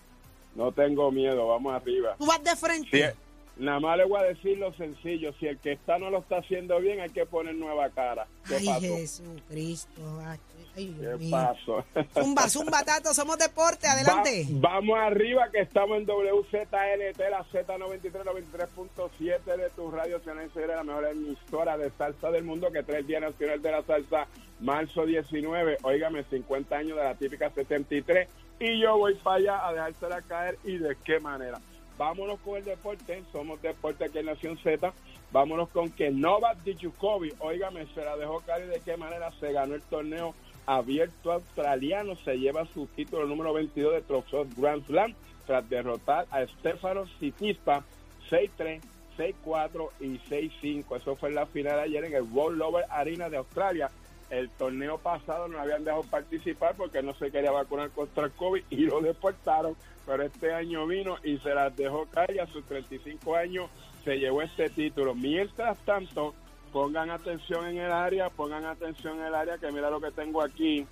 [0.54, 2.14] No tengo miedo, vamos arriba.
[2.18, 2.88] Tú vas de frente.
[2.90, 3.18] Si-
[3.56, 6.38] nada más le voy a decir lo sencillo, si el que está no lo está
[6.38, 8.26] haciendo bien, hay que poner nueva cara.
[8.48, 8.80] ¿Qué Ay, pasó?
[8.96, 10.20] Jesucristo.
[10.26, 10.38] Ay,
[10.76, 11.30] ay, Dios ¿Qué mío.
[11.30, 11.84] pasó?
[12.14, 14.46] Zumba, zumba, Tato, somos deporte, adelante.
[14.54, 20.82] Va- vamos arriba que estamos en WZLT, la Z93, 93.7 de tu radio Cenense, la
[20.82, 24.26] mejor emisora de salsa del mundo que trae el Día Nacional de la Salsa,
[24.60, 28.28] marzo 19, óigame, 50 años de la típica 73
[28.60, 31.58] y yo voy para allá a dejársela caer y de qué manera.
[32.02, 34.92] Vámonos con el deporte, somos deporte aquí en Nación Z,
[35.30, 39.76] vámonos con que Novak Djokovic, óigame, se la dejó caer de qué manera se ganó
[39.76, 40.34] el torneo
[40.66, 45.14] abierto australiano, se lleva su título número 22 de Trofeo Grand Slam
[45.46, 47.84] tras derrotar a Stefano Tsitsipas
[48.28, 48.80] 6-3,
[49.16, 50.96] 6-4 y 6-5.
[50.96, 53.92] Eso fue la final ayer en el Rollover Arena de Australia.
[54.28, 58.64] El torneo pasado no habían dejado participar porque no se quería vacunar contra el COVID
[58.70, 59.76] y lo deportaron.
[60.06, 63.70] Pero este año vino y se las dejó caer a sus 35 años
[64.04, 65.14] se llevó este título.
[65.14, 66.34] Mientras tanto,
[66.72, 70.42] pongan atención en el área, pongan atención en el área, que mira lo que tengo
[70.42, 70.86] aquí.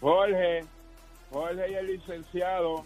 [0.00, 0.64] Jorge,
[1.30, 2.84] Jorge y el licenciado,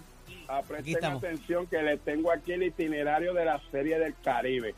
[0.67, 4.75] presten atención que les tengo aquí el itinerario de la Serie del Caribe.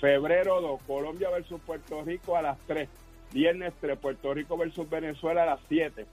[0.00, 2.88] Febrero 2, Colombia versus Puerto Rico a las 3.
[3.32, 6.06] Viernes 3, Puerto Rico versus Venezuela a las 7.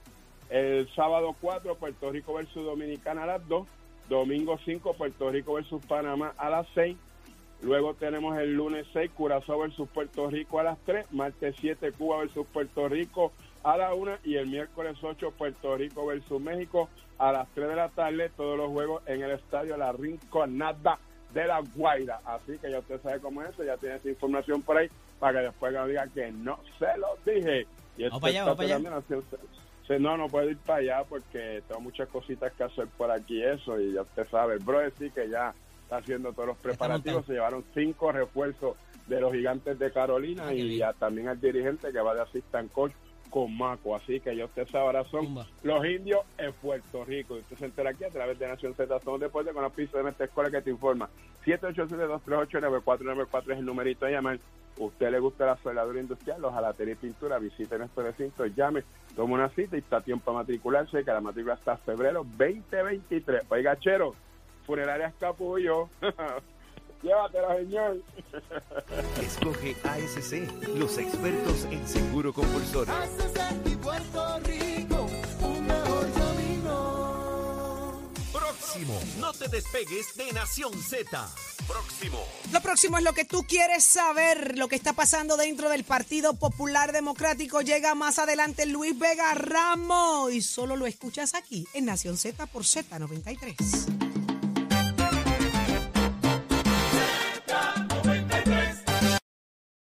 [0.54, 3.68] El sábado 4, Puerto Rico versus Dominicana a las 2.
[4.08, 6.96] Domingo 5, Puerto Rico versus Panamá a las 6.
[7.64, 11.12] Luego tenemos el lunes 6, Curazao versus Puerto Rico a las 3.
[11.12, 13.32] Martes 7, Cuba versus Puerto Rico
[13.64, 14.18] a la 1.
[14.26, 16.88] Y el miércoles 8, Puerto Rico versus México
[17.18, 18.30] a las 3 de la tarde.
[18.38, 21.00] Todos los juegos en el estadio La Rinconada
[21.34, 22.22] de la Guaira.
[22.26, 24.88] Así que ya usted sabe cómo es eso, ya tiene esa información por ahí
[25.20, 27.66] para que después diga que no se lo dije.
[27.98, 29.00] Y Vamos para allá, allá.
[29.88, 33.44] Sí, no, no puedo ir para allá porque tengo muchas cositas que hacer por aquí
[33.44, 37.26] eso y ya usted sabe, el brother sí que ya está haciendo todos los preparativos,
[37.26, 42.00] se llevaron cinco refuerzos de los gigantes de Carolina y ya también al dirigente que
[42.00, 42.94] va de assistant coach
[43.34, 47.36] con Maco, así que ya usted ahora son los indios en Puerto Rico.
[47.36, 49.98] Y usted se entera aquí a través de Nación Z, somos deporte con la pista
[49.98, 51.10] de nuestra escuela que te informa.
[51.44, 54.38] 787-238-9494 es el numerito de llamar.
[54.78, 58.84] Usted le gusta la soldadura industrial, los jalatería y pintura, visite nuestro recinto, llame,
[59.16, 63.46] tome una cita y está a tiempo para matricularse, que la matrícula está febrero 2023.
[63.50, 64.14] Oiga, chero,
[64.68, 65.90] funerarias capullo.
[67.04, 68.02] Llévatela, señor.
[69.22, 70.34] Escoge ASC,
[70.76, 72.94] los expertos en seguro compulsorio.
[73.82, 75.10] Puerto Rico,
[75.42, 78.02] un mejor camino.
[78.32, 81.30] Próximo, no te despegues de Nación Z.
[81.68, 82.26] Próximo.
[82.54, 86.34] Lo próximo es lo que tú quieres saber, lo que está pasando dentro del Partido
[86.34, 87.60] Popular Democrático.
[87.60, 92.64] Llega más adelante Luis Vega Ramos y solo lo escuchas aquí en Nación Z por
[92.64, 94.23] Z93.